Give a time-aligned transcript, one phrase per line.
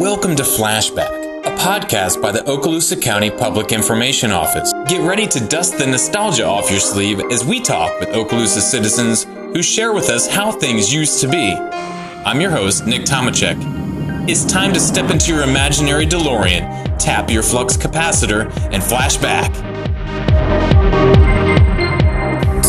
[0.00, 4.72] Welcome to Flashback, a podcast by the Okaloosa County Public Information Office.
[4.88, 9.24] Get ready to dust the nostalgia off your sleeve as we talk with Okaloosa citizens
[9.24, 11.52] who share with us how things used to be.
[11.52, 14.26] I'm your host, Nick Tomecek.
[14.26, 19.52] It's time to step into your imaginary DeLorean, tap your flux capacitor, and flash back.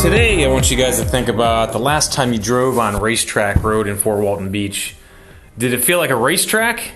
[0.01, 3.63] Today, I want you guys to think about the last time you drove on Racetrack
[3.63, 4.97] Road in Fort Walton Beach.
[5.57, 6.95] Did it feel like a racetrack?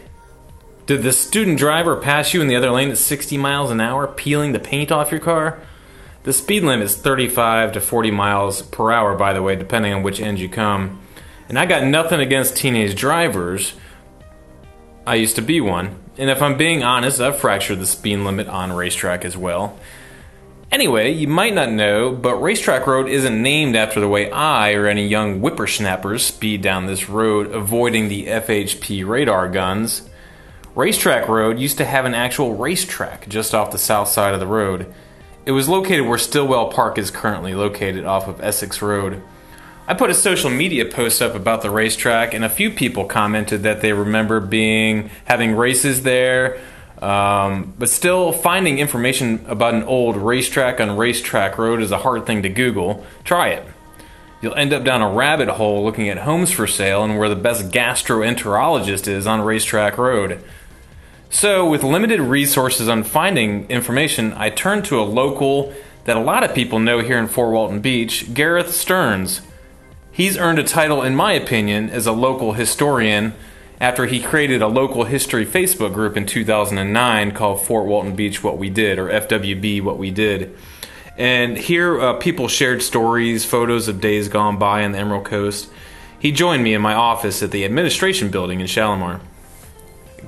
[0.86, 4.06] Did the student driver pass you in the other lane at 60 miles an hour,
[4.06, 5.60] peeling the paint off your car?
[6.24, 10.04] The speed limit is 35 to 40 miles per hour, by the way, depending on
[10.04, 11.02] which end you come.
[11.50, 13.74] And I got nothing against teenage drivers.
[15.08, 16.00] I used to be one.
[16.20, 19.80] And if I'm being honest, I've fractured the speed limit on racetrack as well.
[20.72, 24.88] Anyway, you might not know, but Racetrack Road isn't named after the way I or
[24.88, 30.10] any young whippersnappers speed down this road avoiding the FHP radar guns.
[30.76, 34.48] Racetrack Road used to have an actual racetrack just off the south side of the
[34.48, 34.94] road.
[35.46, 39.22] It was located where Stillwell Park is currently located off of Essex Road.
[39.88, 43.64] I put a social media post up about the racetrack, and a few people commented
[43.64, 46.60] that they remember being having races there,
[47.02, 52.26] um, but still, finding information about an old racetrack on Racetrack Road is a hard
[52.26, 53.06] thing to Google.
[53.24, 53.66] Try it.
[54.42, 57.36] You'll end up down a rabbit hole looking at homes for sale and where the
[57.36, 60.44] best gastroenterologist is on Racetrack Road.
[61.38, 65.74] So, with limited resources on finding information, I turned to a local
[66.06, 69.42] that a lot of people know here in Fort Walton Beach, Gareth Stearns.
[70.14, 73.34] He's earned a title, in my opinion, as a local historian
[73.82, 78.58] after he created a local history Facebook group in 2009 called Fort Walton Beach What
[78.58, 80.56] We Did, or FWB What We Did.
[81.18, 85.70] And here, uh, people shared stories, photos of days gone by on the Emerald Coast.
[86.18, 89.20] He joined me in my office at the administration building in Shalimar.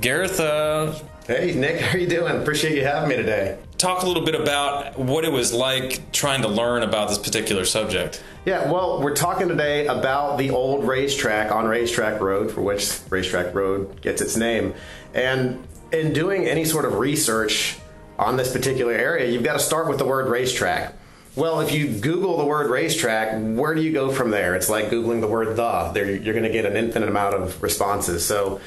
[0.02, 0.94] Gareth, uh,
[1.28, 2.38] Hey, Nick, how are you doing?
[2.38, 3.58] Appreciate you having me today.
[3.78, 7.66] talk a little bit about what it was like trying to learn about this particular
[7.66, 8.24] subject.
[8.46, 13.54] Yeah, well, we're talking today about the old racetrack on Racetrack Road, for which Racetrack
[13.54, 14.74] Road gets its name.
[15.14, 17.78] And in doing any sort of research
[18.18, 20.94] on this particular area, you've got to start with the word racetrack.
[21.36, 24.56] Well, if you Google the word racetrack, where do you go from there?
[24.56, 25.92] It's like Googling the word the.
[25.94, 28.26] There, you're going to get an infinite amount of responses.
[28.26, 28.60] So,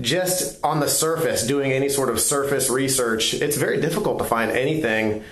[0.00, 4.50] just on the surface, doing any sort of surface research, it's very difficult to find
[4.50, 5.22] anything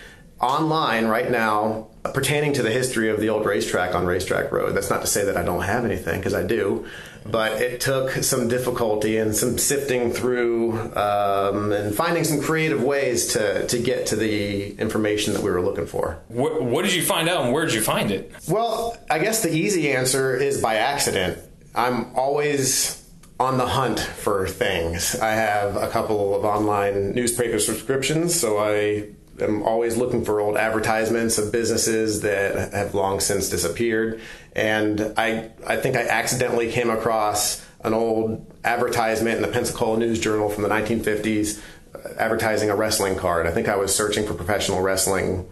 [0.41, 4.75] online right now pertaining to the history of the old racetrack on Racetrack Road.
[4.75, 6.87] That's not to say that I don't have anything, because I do,
[7.27, 13.35] but it took some difficulty and some sifting through um, and finding some creative ways
[13.35, 16.19] to, to get to the information that we were looking for.
[16.29, 18.33] What, what did you find out and where did you find it?
[18.49, 21.39] Well, I guess the easy answer is by accident.
[21.75, 23.00] I'm always
[23.41, 25.17] on the hunt for things.
[25.17, 29.09] I have a couple of online newspaper subscriptions, so I
[29.43, 34.21] am always looking for old advertisements of businesses that have long since disappeared.
[34.55, 40.21] And I, I think I accidentally came across an old advertisement in the Pensacola News
[40.21, 41.63] Journal from the 1950s
[41.95, 43.47] uh, advertising a wrestling card.
[43.47, 45.49] I think I was searching for professional wrestling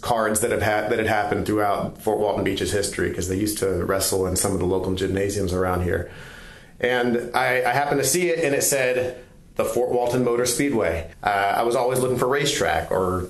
[0.00, 3.58] cards that have had that had happened throughout Fort Walton Beach's history because they used
[3.58, 6.10] to wrestle in some of the local gymnasiums around here.
[6.80, 9.24] And I, I happened to see it, and it said
[9.56, 11.10] the Fort Walton Motor Speedway.
[11.22, 13.28] Uh, I was always looking for racetrack or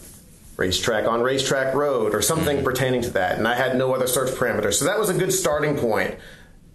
[0.59, 4.31] racetrack on Racetrack Road or something pertaining to that, and I had no other search
[4.31, 4.75] parameters.
[4.75, 6.17] So that was a good starting point.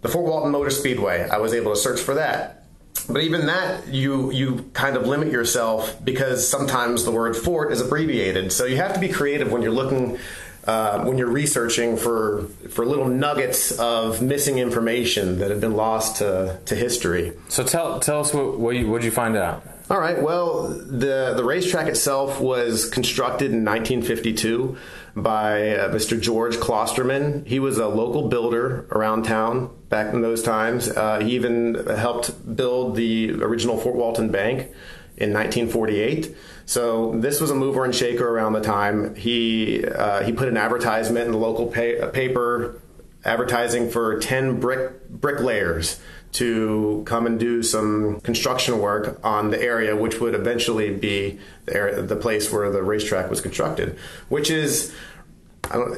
[0.00, 2.64] The Fort Walton Motor Speedway, I was able to search for that.
[3.08, 7.80] But even that, you you kind of limit yourself because sometimes the word fort is
[7.80, 8.50] abbreviated.
[8.52, 10.18] So you have to be creative when you're looking,
[10.66, 16.16] uh, when you're researching for for little nuggets of missing information that have been lost
[16.16, 17.32] to, to history.
[17.48, 19.66] So tell, tell us what, what, you, what you find out?
[19.90, 20.20] All right.
[20.20, 24.78] Well, the the racetrack itself was constructed in 1952
[25.14, 26.18] by uh, Mr.
[26.18, 27.46] George Klosterman.
[27.46, 30.88] He was a local builder around town back in those times.
[30.88, 34.70] Uh, he even helped build the original Fort Walton Bank
[35.18, 36.34] in 1948.
[36.66, 39.14] So this was a mover and shaker around the time.
[39.14, 42.80] He uh, he put an advertisement in the local pa- paper
[43.24, 46.00] advertising for 10 brick bricklayers
[46.32, 51.76] to come and do some construction work on the area, which would eventually be the,
[51.76, 53.96] area, the place where the racetrack was constructed,
[54.28, 54.94] which is.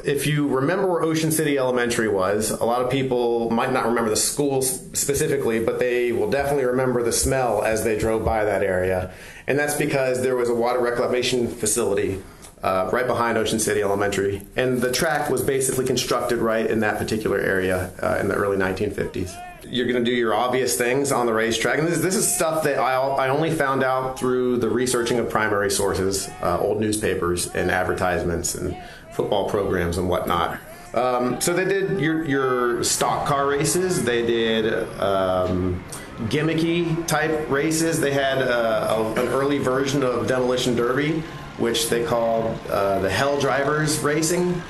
[0.05, 4.09] If you remember where Ocean City Elementary was, a lot of people might not remember
[4.09, 8.63] the school specifically, but they will definitely remember the smell as they drove by that
[8.63, 9.11] area.
[9.47, 12.21] And that's because there was a water reclamation facility
[12.63, 14.41] uh, right behind Ocean City Elementary.
[14.55, 18.57] And the track was basically constructed right in that particular area uh, in the early
[18.57, 19.41] 1950s.
[19.69, 21.77] you're going to do your obvious things on the racetrack.
[21.79, 25.29] And this, this is stuff that I, I only found out through the researching of
[25.29, 28.77] primary sources, uh, old newspapers and advertisements and
[29.11, 30.59] football programs and whatnot.
[30.93, 34.03] Um, so they did your, your stock car races.
[34.03, 35.83] They did um,
[36.25, 37.99] gimmicky type races.
[37.99, 41.23] They had uh, a, an early version of Demolition Derby,
[41.57, 44.61] which they called uh, the Hell Drivers Racing.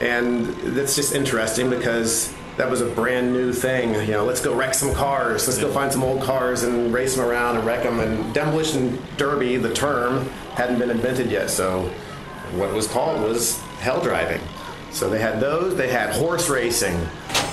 [0.00, 0.46] And
[0.76, 3.94] that's just interesting because that was a brand new thing.
[3.94, 5.46] You know, let's go wreck some cars.
[5.46, 8.00] Let's go find some old cars and race them around and wreck them.
[8.00, 11.50] And demolition derby, the term, hadn't been invented yet.
[11.50, 11.90] So
[12.54, 14.40] what was called was hell driving.
[14.90, 15.76] So they had those.
[15.76, 16.98] They had horse racing.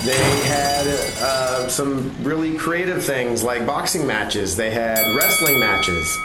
[0.04, 0.86] They had
[1.20, 4.56] uh, some really creative things like boxing matches.
[4.56, 6.16] They had wrestling matches,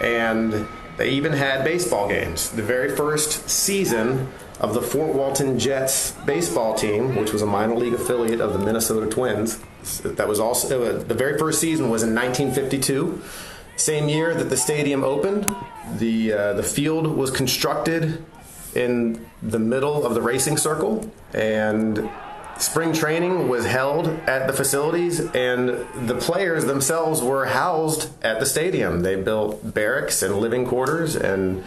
[0.00, 2.50] and they even had baseball games.
[2.50, 4.28] The very first season
[4.60, 8.58] of the Fort Walton Jets baseball team, which was a minor league affiliate of the
[8.58, 9.60] Minnesota Twins.
[10.02, 13.22] That was also uh, the very first season was in 1952.
[13.76, 15.54] Same year that the stadium opened,
[15.98, 18.24] the uh, the field was constructed
[18.74, 22.08] in the middle of the racing circle, and
[22.58, 25.68] spring training was held at the facilities, and
[26.08, 29.00] the players themselves were housed at the stadium.
[29.00, 31.64] They built barracks and living quarters and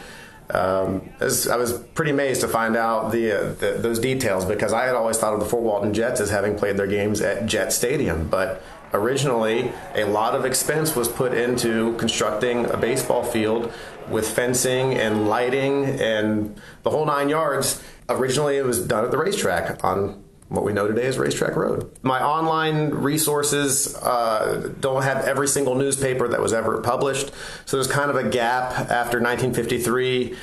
[0.52, 4.86] um, I was pretty amazed to find out the, uh, the, those details because I
[4.86, 7.72] had always thought of the Fort Walton Jets as having played their games at Jet
[7.72, 13.72] Stadium, but originally a lot of expense was put into constructing a baseball field
[14.10, 17.84] with fencing and lighting and the whole nine yards.
[18.10, 21.90] Originally, it was done at the racetrack on what we know today is Racetrack Road.
[22.02, 27.32] My online resources uh, don't have every single newspaper that was ever published,
[27.66, 30.36] so there's kind of a gap after 1953.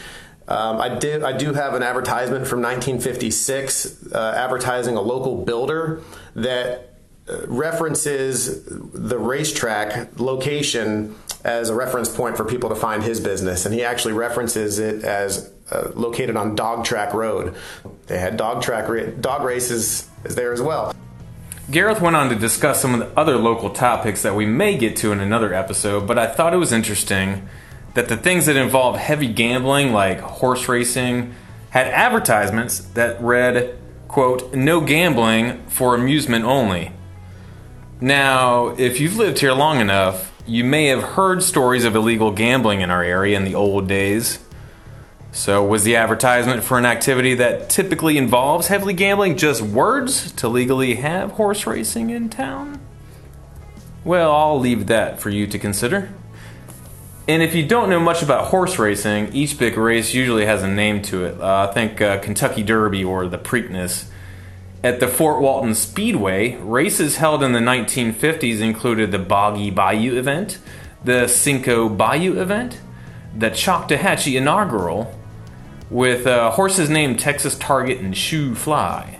[0.48, 1.24] Um, I did.
[1.24, 6.02] I do have an advertisement from 1956 uh, advertising a local builder
[6.36, 6.94] that
[7.28, 13.66] uh, references the racetrack location as a reference point for people to find his business,
[13.66, 17.54] and he actually references it as uh, located on Dog Track Road.
[18.06, 20.94] They had dog track ra- dog races there as well.
[21.70, 24.94] Gareth went on to discuss some of the other local topics that we may get
[24.96, 27.48] to in another episode, but I thought it was interesting
[27.94, 31.34] that the things that involve heavy gambling, like horse racing,
[31.70, 33.76] had advertisements that read,
[34.06, 36.92] quote, no gambling for amusement only.
[38.00, 42.82] Now, if you've lived here long enough, you may have heard stories of illegal gambling
[42.82, 44.38] in our area in the old days.
[45.36, 50.48] So, was the advertisement for an activity that typically involves heavily gambling just words to
[50.48, 52.80] legally have horse racing in town?
[54.02, 56.08] Well, I'll leave that for you to consider.
[57.28, 60.68] And if you don't know much about horse racing, each big race usually has a
[60.68, 61.38] name to it.
[61.38, 64.06] Uh, I think uh, Kentucky Derby or the Preakness.
[64.82, 70.58] At the Fort Walton Speedway, races held in the 1950s included the Boggy Bayou event,
[71.04, 72.80] the Cinco Bayou event,
[73.36, 75.12] the Choctawhatchee inaugural,
[75.90, 79.18] with uh, horses named Texas Target and Shoe Fly.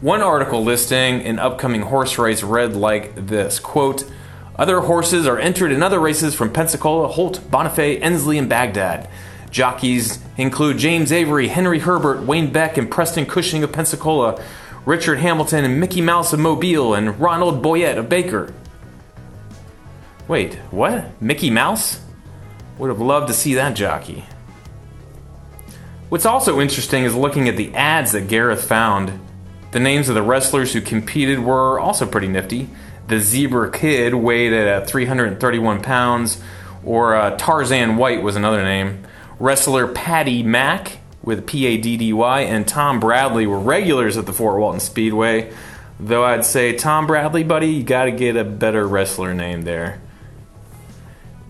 [0.00, 4.04] One article listing an upcoming horse race read like this quote,
[4.56, 9.08] Other horses are entered in other races from Pensacola, Holt, Bonifay, Ensley, and Baghdad.
[9.50, 14.40] Jockeys include James Avery, Henry Herbert, Wayne Beck, and Preston Cushing of Pensacola,
[14.86, 18.54] Richard Hamilton and Mickey Mouse of Mobile, and Ronald Boyette of Baker.
[20.28, 21.20] Wait, what?
[21.20, 22.00] Mickey Mouse?
[22.78, 24.24] Would have loved to see that jockey.
[26.10, 29.20] What's also interesting is looking at the ads that Gareth found.
[29.70, 32.68] The names of the wrestlers who competed were also pretty nifty.
[33.06, 36.42] The Zebra Kid weighed at 331 pounds,
[36.84, 39.06] or uh, Tarzan White was another name.
[39.38, 44.26] Wrestler Paddy Mack with P A D D Y and Tom Bradley were regulars at
[44.26, 45.52] the Fort Walton Speedway.
[46.00, 50.00] Though I'd say Tom Bradley, buddy, you got to get a better wrestler name there.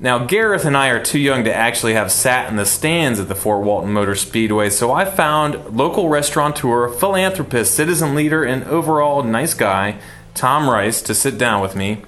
[0.03, 3.29] Now, Gareth and I are too young to actually have sat in the stands at
[3.29, 9.23] the Fort Walton Motor Speedway, so I found local restaurateur, philanthropist, citizen leader, and overall
[9.23, 10.01] nice guy,
[10.33, 12.03] Tom Rice, to sit down with me.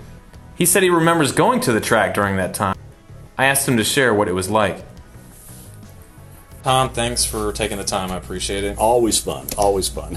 [0.54, 2.78] He said he remembers going to the track during that time.
[3.36, 4.82] I asked him to share what it was like.
[6.62, 8.10] Tom, thanks for taking the time.
[8.10, 8.78] I appreciate it.
[8.78, 9.48] Always fun.
[9.58, 10.16] Always fun.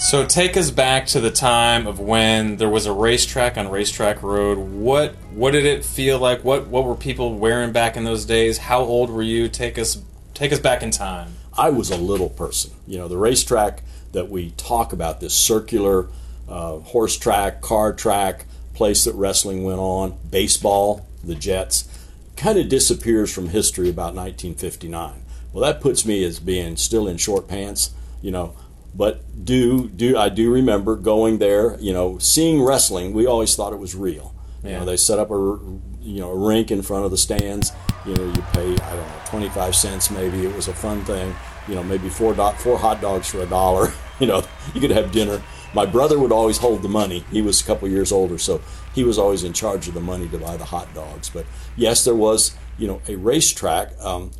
[0.00, 4.22] So take us back to the time of when there was a racetrack on Racetrack
[4.22, 4.56] Road.
[4.56, 6.42] What what did it feel like?
[6.42, 8.56] What what were people wearing back in those days?
[8.56, 9.46] How old were you?
[9.50, 10.02] Take us
[10.32, 11.34] take us back in time.
[11.56, 12.72] I was a little person.
[12.86, 16.08] You know, the racetrack that we talk about, this circular
[16.48, 21.86] uh, horse track, car track, place that wrestling went on, baseball, the Jets,
[22.38, 25.22] kind of disappears from history about 1959.
[25.52, 27.90] Well, that puts me as being still in short pants.
[28.22, 28.54] You know,
[28.94, 33.12] but do do I do remember going there, you know, seeing wrestling.
[33.12, 34.34] We always thought it was real.
[34.62, 34.78] You Yeah.
[34.80, 35.34] know, they set up a
[36.02, 37.72] you know a rink in front of the stands.
[38.06, 40.44] You know, you pay I don't know twenty five cents maybe.
[40.44, 41.34] It was a fun thing.
[41.68, 43.92] You know, maybe four do- four hot dogs for a dollar.
[44.20, 44.42] You know,
[44.74, 45.42] you could have dinner.
[45.72, 47.24] My brother would always hold the money.
[47.32, 48.60] He was a couple years older, so
[48.94, 51.30] he was always in charge of the money to buy the hot dogs.
[51.30, 53.92] But yes, there was you know a racetrack.
[53.98, 54.30] Um,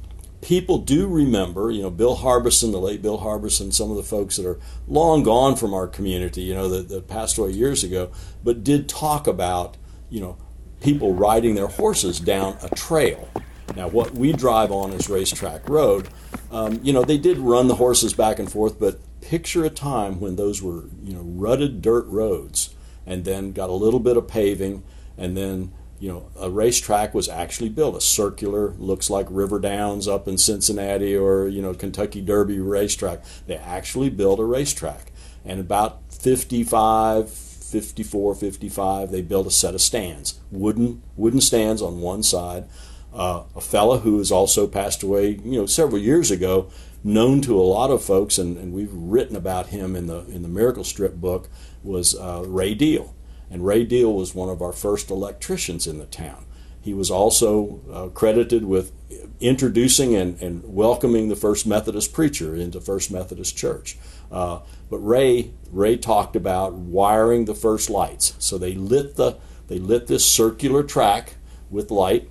[0.41, 4.37] people do remember, you know, Bill Harbison, the late Bill Harbison, some of the folks
[4.37, 8.11] that are long gone from our community, you know, that, that passed away years ago,
[8.43, 9.77] but did talk about,
[10.09, 10.39] you know,
[10.81, 13.29] people riding their horses down a trail.
[13.77, 16.09] Now, what we drive on is Racetrack Road.
[16.51, 20.21] Um, you know, they did run the horses back and forth, but picture a time
[20.21, 22.75] when those were, you know, rutted dirt roads
[23.07, 24.83] and then got a little bit of paving
[25.17, 30.09] and then you know, a racetrack was actually built, a circular, looks like River Downs
[30.09, 33.23] up in Cincinnati or, you know, Kentucky Derby racetrack.
[33.47, 35.13] They actually built a racetrack.
[35.45, 42.01] And about 55, 54, 55, they built a set of stands, wooden, wooden stands on
[42.01, 42.65] one side.
[43.13, 46.71] Uh, a fella who has also passed away, you know, several years ago,
[47.05, 50.43] known to a lot of folks, and, and we've written about him in the in
[50.43, 51.49] the Miracle Strip book,
[51.83, 53.15] was uh, Ray Deal.
[53.51, 56.47] And Ray Deal was one of our first electricians in the town.
[56.81, 58.93] He was also uh, credited with
[59.41, 63.99] introducing and, and welcoming the first Methodist preacher into First Methodist Church.
[64.31, 68.35] Uh, but Ray Ray talked about wiring the first lights.
[68.39, 69.37] So they lit the
[69.69, 71.35] they lit this circular track
[71.71, 72.29] with light.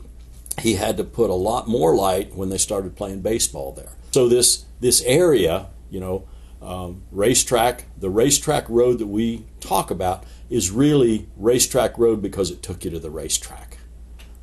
[0.60, 3.94] He had to put a lot more light when they started playing baseball there.
[4.12, 6.28] So this this area, you know,
[6.62, 12.64] um, racetrack, the racetrack road that we talk about is really racetrack road because it
[12.64, 13.78] took you to the racetrack.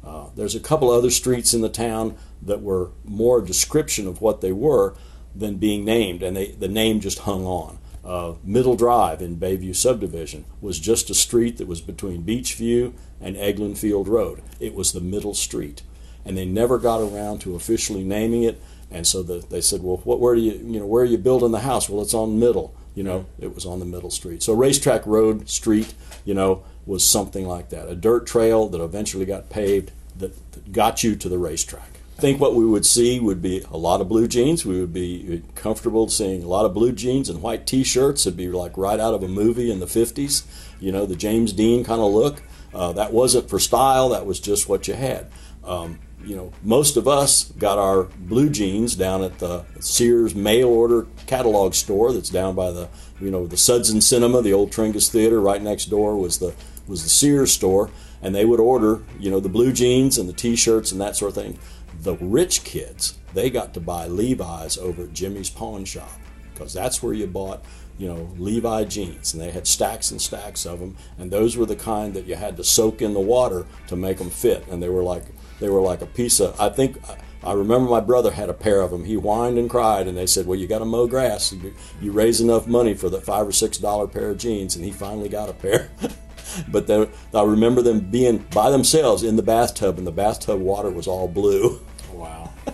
[0.04, 4.20] Uh, there's a couple other streets in the town that were more a description of
[4.20, 4.94] what they were
[5.34, 7.78] than being named, and they, the name just hung on.
[8.04, 13.34] Uh, Middle Drive in Bayview Subdivision was just a street that was between Beachview and
[13.34, 14.42] Eglin Field Road.
[14.60, 15.82] It was the middle street,
[16.25, 18.62] and they never got around to officially naming it.
[18.92, 21.18] And so the, they said, "Well, what, where do you, you know, where are you
[21.18, 22.76] building the house?" Well, it's on Middle.
[22.96, 24.42] You know, it was on the middle street.
[24.42, 27.88] So Racetrack Road Street, you know, was something like that.
[27.88, 31.96] A dirt trail that eventually got paved that, that got you to the racetrack.
[32.16, 34.64] I think what we would see would be a lot of blue jeans.
[34.64, 38.26] We would be comfortable seeing a lot of blue jeans and white T-shirts.
[38.26, 40.44] It'd be like right out of a movie in the '50s.
[40.80, 42.42] You know, the James Dean kind of look.
[42.72, 44.08] Uh, that wasn't for style.
[44.08, 45.26] That was just what you had.
[45.62, 50.68] Um, you know, most of us got our blue jeans down at the Sears mail
[50.68, 52.88] order catalog store that's down by the,
[53.20, 55.40] you know, the Sudson Cinema, the old Tringus Theater.
[55.40, 56.54] Right next door was the
[56.88, 57.90] was the Sears store,
[58.23, 61.37] and they would order, you know, the blue jeans and the T-shirts and that sort
[61.37, 61.58] of thing.
[62.00, 66.11] The rich kids, they got to buy Levi's over at Jimmy's Pawn Shop
[66.52, 67.64] because that's where you bought
[67.99, 71.66] you know Levi jeans, and they had stacks and stacks of them, and those were
[71.66, 74.82] the kind that you had to soak in the water to make them fit, and
[74.82, 75.25] they were like
[75.60, 76.58] they were like a piece of.
[76.60, 76.98] I think
[77.42, 79.04] I remember my brother had a pair of them.
[79.04, 81.52] He whined and cried, and they said, "Well, you got to mow grass.
[81.52, 84.84] You, you raise enough money for the five or six dollar pair of jeans," and
[84.84, 85.90] he finally got a pair.
[86.68, 90.90] but they, I remember them being by themselves in the bathtub, and the bathtub water
[90.90, 91.80] was all blue.
[92.12, 92.52] Wow.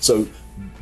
[0.00, 0.26] So,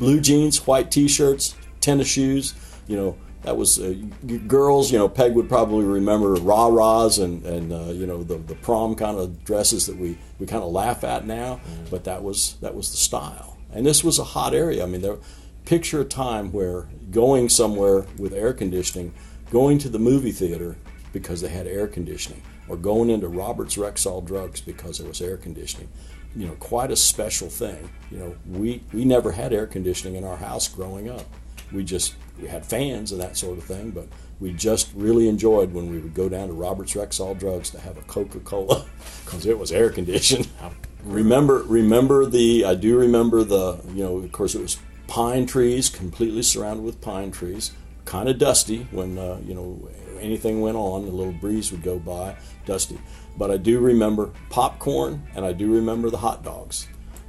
[0.01, 2.55] blue jeans, white T-shirts, tennis shoes.
[2.89, 3.95] You know, that was uh,
[4.27, 4.93] g- girls.
[4.93, 8.55] You know, Peg would probably remember rah rahs and and uh, you know the the
[8.57, 11.61] prom kind of dresses that we we kind of laugh at now.
[11.91, 13.57] But that was that was the style.
[13.73, 14.83] And this was a hot area.
[14.83, 15.19] I mean, there.
[15.65, 19.15] Picture a time where going somewhere with air conditioning,
[19.53, 20.77] going to the movie theater
[21.13, 25.37] because they had air conditioning, or going into Roberts Rexall Drugs because there was air
[25.37, 25.89] conditioning
[26.35, 27.91] you know, quite a special thing.
[28.11, 31.27] You know, we, we never had air conditioning in our house growing up.
[31.73, 34.09] We just we had fans and that sort of thing, but
[34.41, 37.97] we just really enjoyed when we would go down to Roberts Rexall Drugs to have
[37.97, 38.85] a Coca Cola
[39.25, 40.49] because it was air conditioned.
[41.05, 45.89] remember, remember the I do remember the you know, of course it was pine trees,
[45.89, 47.73] completely surrounded with pine trees,
[48.05, 49.89] kind of dusty when uh, you know
[50.21, 51.03] anything went on.
[51.03, 52.37] A little breeze would go by,
[52.67, 52.99] dusty.
[53.37, 56.89] But I do remember popcorn, and I do remember the hot dogs.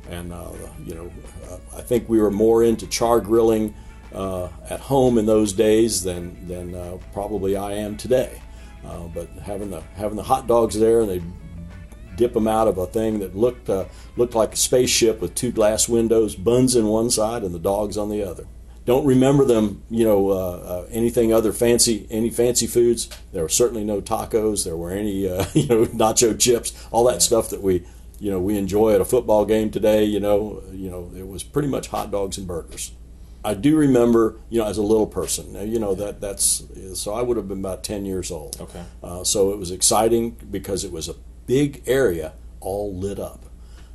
[0.09, 0.51] And uh,
[0.85, 1.11] you know,
[1.49, 3.73] uh, I think we were more into char grilling
[4.13, 8.41] uh, at home in those days than than uh, probably I am today.
[8.85, 11.21] Uh, but having the having the hot dogs there, and they
[12.15, 13.85] dip them out of a thing that looked uh,
[14.17, 17.97] looked like a spaceship with two glass windows, buns in one side and the dogs
[17.97, 18.45] on the other.
[18.85, 23.09] Don't remember them, you know, uh, uh, anything other fancy, any fancy foods.
[23.31, 24.65] There were certainly no tacos.
[24.65, 27.85] There were any, uh, you know, nacho chips, all that stuff that we,
[28.19, 30.03] you know, we enjoy at a football game today.
[30.03, 32.91] You know, you know, it was pretty much hot dogs and burgers.
[33.45, 37.21] I do remember, you know, as a little person, you know that that's so I
[37.21, 38.59] would have been about ten years old.
[38.59, 38.83] Okay.
[39.03, 43.45] Uh, so it was exciting because it was a big area all lit up.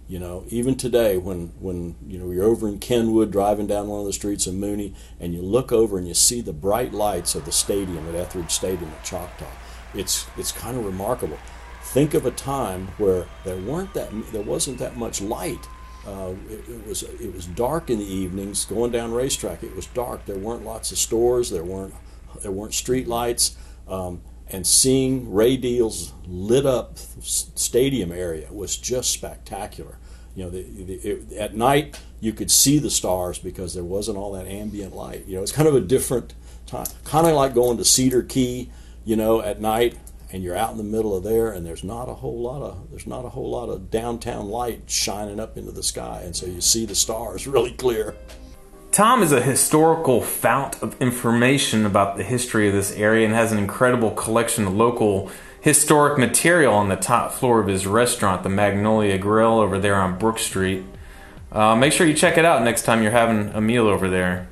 [0.09, 4.01] You know, even today, when when you know you're over in Kenwood, driving down one
[4.01, 7.35] of the streets in Mooney, and you look over and you see the bright lights
[7.35, 9.51] of the stadium at Etheridge Stadium at Choctaw,
[9.95, 11.39] it's it's kind of remarkable.
[11.83, 15.69] Think of a time where there weren't that there wasn't that much light.
[16.09, 19.63] Uh, it, it, was it was dark in the evenings going down racetrack.
[19.63, 20.25] It was dark.
[20.25, 21.51] There weren't lots of stores.
[21.51, 21.95] There weren't
[22.43, 23.57] there weren't street lights.
[23.87, 29.99] Um, and seeing Ray Deal's lit up stadium area was just spectacular.
[30.35, 34.17] You know, the, the, it, at night you could see the stars because there wasn't
[34.17, 35.27] all that ambient light.
[35.27, 36.35] You know, it's kind of a different
[36.67, 38.71] time, kind of like going to Cedar Key,
[39.05, 39.99] you know, at night,
[40.31, 42.91] and you're out in the middle of there, and there's not a whole lot of
[42.91, 46.47] there's not a whole lot of downtown light shining up into the sky, and so
[46.47, 48.15] you see the stars really clear.
[48.91, 53.53] Tom is a historical fount of information about the history of this area and has
[53.53, 55.31] an incredible collection of local
[55.61, 60.19] historic material on the top floor of his restaurant, the Magnolia Grill, over there on
[60.19, 60.85] Brooks Street.
[61.53, 64.48] Uh, make sure you check it out next time you're having a meal over there.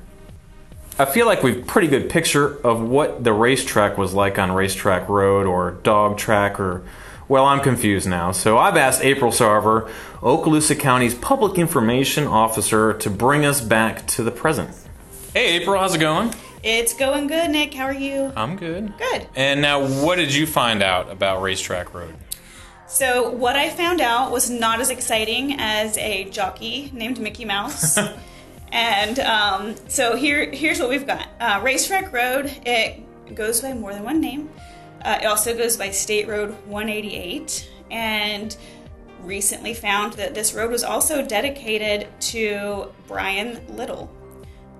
[0.99, 5.07] I feel like we've pretty good picture of what the racetrack was like on Racetrack
[5.07, 6.83] Road or Dog Track or
[7.27, 8.31] well, I'm confused now.
[8.31, 14.23] So I've asked April Sarver, Okaloosa County's public information officer, to bring us back to
[14.23, 14.71] the present.
[15.33, 16.33] Hey, April, how's it going?
[16.63, 17.73] It's going good, Nick.
[17.73, 18.31] How are you?
[18.35, 18.93] I'm good.
[18.97, 19.27] Good.
[19.35, 22.15] And now, what did you find out about Racetrack Road?
[22.87, 27.99] So, what I found out was not as exciting as a jockey named Mickey Mouse.
[28.71, 31.27] and um, so here, here's what we've got.
[31.39, 32.51] Uh, Racetrack Road.
[32.65, 34.49] It goes by more than one name.
[35.03, 38.57] Uh, it also goes by State Road 188 and
[39.21, 44.11] recently found that this road was also dedicated to Brian Little.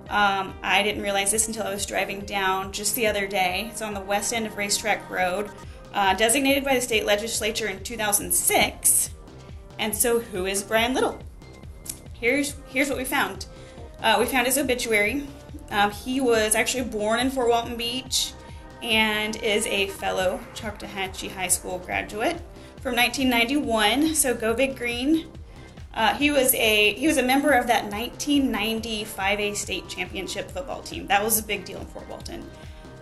[0.10, 3.68] Um, I didn't realize this until I was driving down just the other day.
[3.72, 5.50] It's on the west end of Racetrack Road,
[5.94, 9.10] uh, designated by the state legislature in 2006.
[9.80, 11.20] And so, who is Brian Little?
[12.14, 13.46] Here's here's what we found.
[14.02, 15.28] Uh, we found his obituary.
[15.72, 18.34] Um, he was actually born in Fort Walton Beach
[18.82, 22.40] and is a fellow Choctawhatchee High School graduate
[22.82, 24.16] from 1991.
[24.16, 25.28] So go Big Green.
[25.94, 30.84] Uh, he was a he was a member of that 1990 5A state championship football
[30.84, 31.08] team.
[31.08, 32.48] That was a big deal in Fort Walton,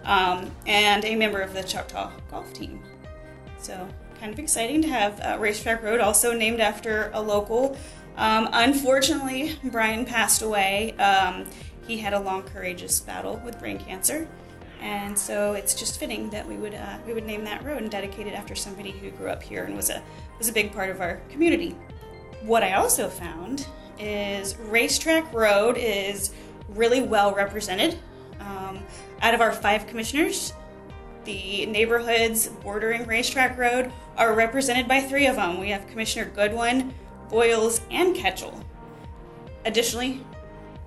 [0.06, 2.82] um, and a member of the Choctaw golf team.
[3.58, 3.86] So
[4.22, 7.78] kind of exciting to have uh, Racetrack Road also named after a local.
[8.18, 10.94] Um, unfortunately, Brian passed away.
[10.98, 11.46] Um,
[11.88, 14.28] he had a long, courageous battle with brain cancer
[14.82, 17.90] and so it's just fitting that we would uh, we would name that road and
[17.90, 20.02] dedicate it after somebody who grew up here and was a
[20.38, 21.76] was a big part of our community.
[22.42, 23.66] What I also found
[23.98, 26.34] is Racetrack Road is
[26.70, 27.98] really well represented.
[28.40, 28.84] Um,
[29.22, 30.54] out of our five commissioners,
[31.24, 35.60] the neighborhoods bordering Racetrack Road are represented by three of them.
[35.60, 36.94] We have Commissioner Goodwin,
[37.30, 38.64] Boyles, and Ketchel.
[39.66, 40.22] Additionally,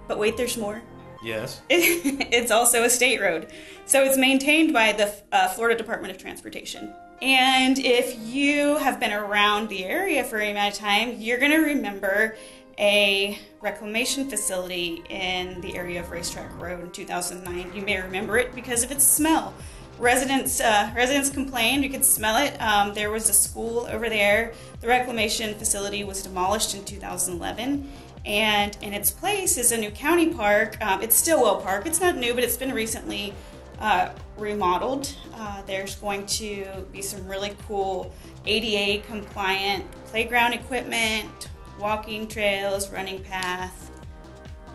[0.07, 0.83] but wait, there's more.
[1.22, 1.62] Yes.
[1.70, 3.48] it's also a state road.
[3.87, 6.94] So it's maintained by the uh, Florida Department of Transportation.
[7.20, 11.51] And if you have been around the area for any amount of time, you're going
[11.51, 12.37] to remember
[12.79, 17.74] a reclamation facility in the area of Racetrack Road in 2009.
[17.74, 19.53] You may remember it because of its smell.
[19.98, 22.56] Residents uh, residents complained you could smell it.
[22.62, 24.52] Um, there was a school over there.
[24.80, 27.90] The reclamation facility was demolished in 2011
[28.24, 30.76] and in its place is a new county park.
[30.80, 31.87] Um, it's Stillwell Park.
[31.87, 33.34] It's not new, but it's been recently
[33.80, 35.12] uh, remodeled.
[35.34, 38.12] Uh, there's going to be some really cool
[38.46, 41.48] ADA compliant playground equipment,
[41.80, 43.88] walking trails, running path.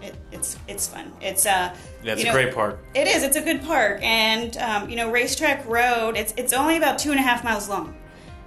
[0.03, 1.13] It, it's it's fun.
[1.21, 2.79] It's uh yeah, it's you know, a great park.
[2.93, 3.23] It is.
[3.23, 6.17] It's a good park, and um, you know, Racetrack Road.
[6.17, 7.95] It's it's only about two and a half miles long,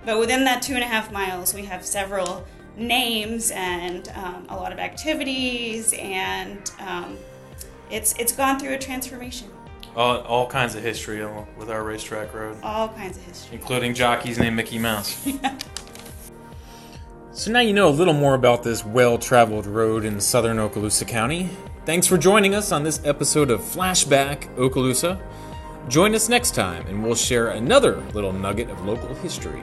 [0.04, 2.44] but within that two and a half miles, we have several
[2.76, 7.16] names and um, a lot of activities, and um,
[7.90, 9.48] it's it's gone through a transformation.
[9.96, 12.58] All, all kinds of history with our racetrack road.
[12.62, 15.26] All kinds of history, including jockeys named Mickey Mouse.
[17.36, 21.50] so now you know a little more about this well-traveled road in southern Okaloosa County.
[21.84, 25.20] Thanks for joining us on this episode of Flashback Okaloosa.
[25.86, 29.60] Join us next time, and we'll share another little nugget of local history.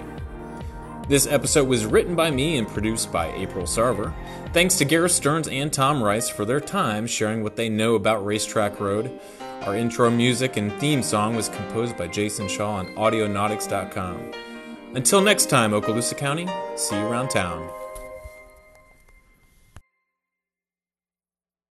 [1.09, 4.13] This episode was written by me and produced by April Sarver.
[4.53, 8.23] Thanks to Gareth Stearns and Tom Rice for their time sharing what they know about
[8.23, 9.19] Racetrack Road.
[9.63, 14.52] Our intro music and theme song was composed by Jason Shaw on Audionautix.com.
[14.95, 17.67] Until next time, Okaloosa County, see you around town.